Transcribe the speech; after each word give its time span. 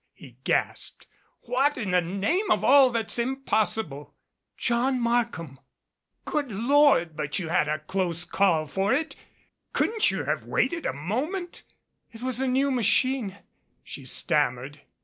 he 0.13 0.37
gasped. 0.43 1.05
"What 1.41 1.77
in 1.77 1.91
the 1.91 2.01
name 2.01 2.49
of 2.49 2.63
all 2.63 2.89
that's 2.89 3.19
impossible" 3.19 4.15
"John 4.67 4.99
Markham!" 4.99 5.59
"Good 6.25 6.51
Lord, 6.51 7.15
but 7.15 7.37
you 7.37 7.49
had 7.49 7.67
a 7.67 7.77
close 7.77 8.23
call 8.23 8.65
for 8.65 8.91
it! 8.95 9.15
Couldn't 9.73 10.09
you 10.09 10.23
have 10.23 10.43
waited 10.45 10.87
a 10.87 10.91
moment" 10.93 11.61
"It 12.15 12.23
was 12.23 12.39
a 12.41 12.47
new 12.47 12.71
machine," 12.71 13.37
she 13.83 14.03
stammered. 14.03 14.81